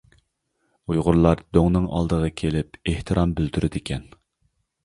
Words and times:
ئۇيغۇرلار 0.93 1.43
دۆڭنىڭ 1.57 1.85
ئالدىغا 1.99 2.31
كېلىپ 2.43 2.81
ئېھتىرام 2.93 3.37
بىلدۈرىدىكەن. 3.41 4.09